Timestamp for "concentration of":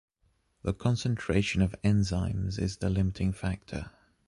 0.73-1.75